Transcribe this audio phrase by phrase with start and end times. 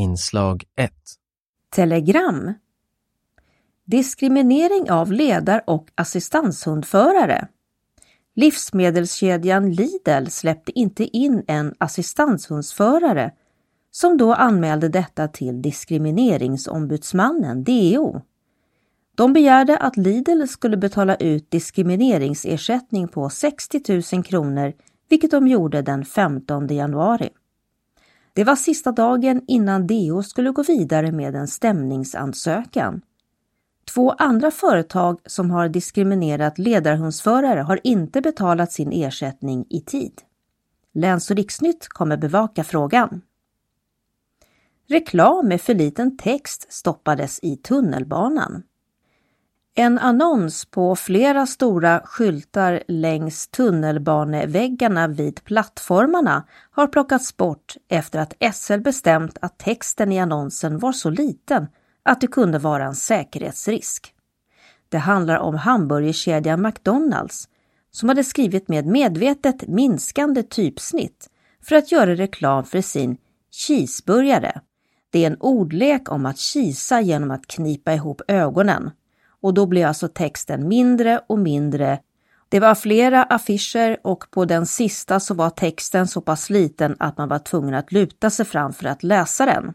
[0.00, 0.92] Inslag 1
[1.74, 2.54] Telegram
[3.84, 7.48] Diskriminering av ledar och assistanshundförare.
[8.34, 13.32] Livsmedelskedjan Lidl släppte inte in en assistanshundsförare
[13.90, 18.20] som då anmälde detta till Diskrimineringsombudsmannen, DO.
[19.14, 24.72] De begärde att Lidl skulle betala ut diskrimineringsersättning på 60 000 kronor,
[25.08, 27.30] vilket de gjorde den 15 januari.
[28.32, 33.02] Det var sista dagen innan DO skulle gå vidare med en stämningsansökan.
[33.94, 40.12] Två andra företag som har diskriminerat ledarhundsförare har inte betalat sin ersättning i tid.
[40.94, 43.22] Läns och riksnytt kommer bevaka frågan.
[44.88, 48.62] Reklam med för liten text stoppades i tunnelbanan.
[49.74, 58.54] En annons på flera stora skyltar längs tunnelbaneväggarna vid plattformarna har plockats bort efter att
[58.54, 61.66] SL bestämt att texten i annonsen var så liten
[62.02, 64.14] att det kunde vara en säkerhetsrisk.
[64.88, 67.48] Det handlar om hamburgerkedjan McDonalds
[67.90, 71.30] som hade skrivit med medvetet minskande typsnitt
[71.62, 73.16] för att göra reklam för sin
[73.50, 74.60] cheeseburgare.
[75.10, 78.90] Det är en ordlek om att kisa genom att knipa ihop ögonen
[79.42, 81.98] och då blir alltså texten mindre och mindre.
[82.48, 87.18] Det var flera affischer och på den sista så var texten så pass liten att
[87.18, 89.72] man var tvungen att luta sig fram för att läsa den.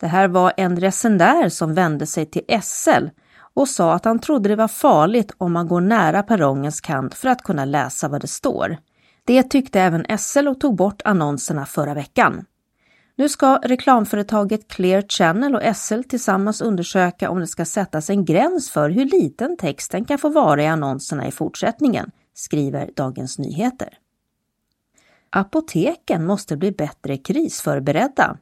[0.00, 3.08] Det här var en resenär som vände sig till SL
[3.54, 7.28] och sa att han trodde det var farligt om man går nära perrongens kant för
[7.28, 8.76] att kunna läsa vad det står.
[9.24, 12.44] Det tyckte även SL och tog bort annonserna förra veckan.
[13.18, 18.70] Nu ska reklamföretaget Clear Channel och SL tillsammans undersöka om det ska sättas en gräns
[18.70, 23.98] för hur liten texten kan få vara i annonserna i fortsättningen, skriver Dagens Nyheter.
[25.30, 28.38] Apoteken måste bli bättre krisförberedda.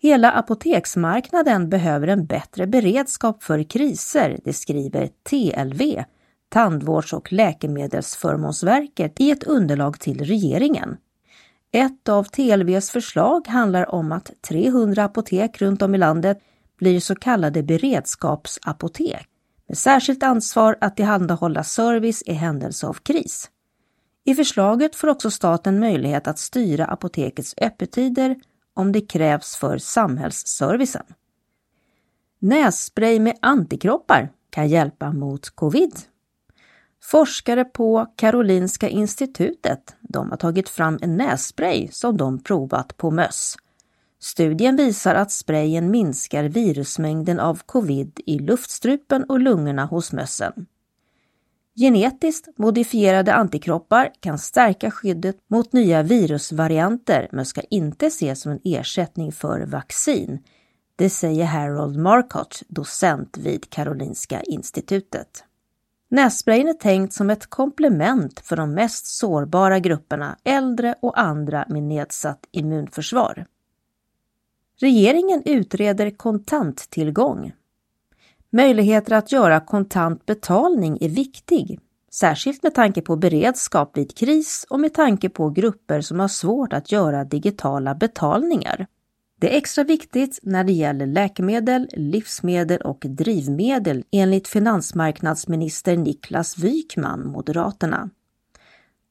[0.00, 6.04] Hela apoteksmarknaden behöver en bättre beredskap för kriser, det skriver TLV,
[6.48, 10.96] Tandvårds och läkemedelsförmånsverket, i ett underlag till regeringen.
[11.72, 16.38] Ett av TLVs förslag handlar om att 300 apotek runt om i landet
[16.78, 19.26] blir så kallade beredskapsapotek
[19.68, 23.50] med särskilt ansvar att tillhandahålla service i händelse av kris.
[24.24, 28.36] I förslaget får också staten möjlighet att styra apotekets öppettider
[28.74, 31.04] om det krävs för samhällsservicen.
[32.38, 35.92] Nässpray med antikroppar kan hjälpa mot covid.
[37.02, 43.56] Forskare på Karolinska institutet de har tagit fram en nässpray som de provat på möss.
[44.20, 50.66] Studien visar att sprayen minskar virusmängden av covid i luftstrupen och lungorna hos mössen.
[51.76, 58.60] Genetiskt modifierade antikroppar kan stärka skyddet mot nya virusvarianter men ska inte ses som en
[58.64, 60.38] ersättning för vaccin.
[60.96, 65.44] Det säger Harold Marcott, docent vid Karolinska institutet.
[66.12, 71.82] Nässprayen är tänkt som ett komplement för de mest sårbara grupperna, äldre och andra med
[71.82, 73.46] nedsatt immunförsvar.
[74.80, 77.52] Regeringen utreder kontanttillgång.
[78.50, 81.80] Möjligheter att göra kontant betalning är viktig,
[82.12, 86.72] särskilt med tanke på beredskap vid kris och med tanke på grupper som har svårt
[86.72, 88.86] att göra digitala betalningar.
[89.40, 97.26] Det är extra viktigt när det gäller läkemedel, livsmedel och drivmedel enligt finansmarknadsminister Niklas Wykman,
[97.26, 98.10] Moderaterna.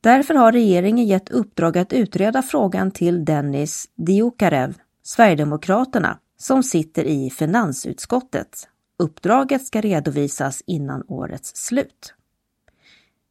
[0.00, 7.30] Därför har regeringen gett uppdrag att utreda frågan till Dennis Dioukarev, Sverigedemokraterna, som sitter i
[7.30, 8.68] finansutskottet.
[8.98, 12.14] Uppdraget ska redovisas innan årets slut.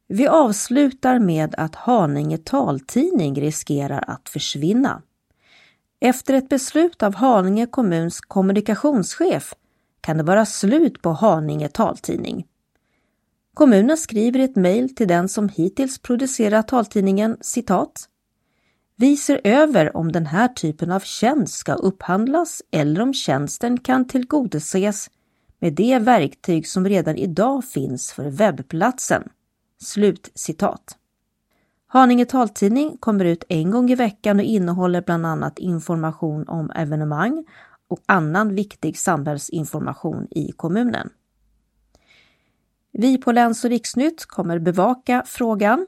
[0.08, 5.02] Vi avslutar med att Haninge taltidning riskerar att försvinna.
[6.00, 9.54] Efter ett beslut av Haninge kommuns kommunikationschef
[10.00, 12.46] kan det vara slut på Haninge taltidning.
[13.54, 18.08] Kommunen skriver i ett mejl till den som hittills producerat taltidningen citat
[18.96, 24.08] vi ser över om den här typen av tjänst ska upphandlas eller om tjänsten kan
[24.08, 25.10] tillgodoses
[25.58, 29.28] med det verktyg som redan idag finns för webbplatsen.
[29.82, 30.96] Slut citat.
[31.94, 37.44] Haninge taltidning kommer ut en gång i veckan och innehåller bland annat information om evenemang
[37.88, 41.10] och annan viktig samhällsinformation i kommunen.
[42.92, 45.86] Vi på Läns och riksnytt kommer bevaka frågan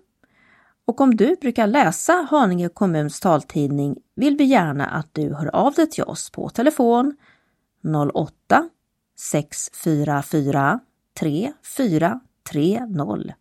[0.85, 5.73] och om du brukar läsa Haninge kommuns taltidning vill vi gärna att du hör av
[5.73, 7.17] dig till oss på telefon
[8.13, 8.69] 08
[9.19, 10.81] 644
[11.19, 13.35] 3430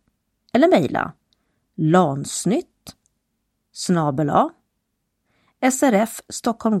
[0.52, 1.12] eller mejla
[1.76, 2.96] lansnytt
[3.72, 4.30] snabel
[5.60, 6.80] srf Stockholm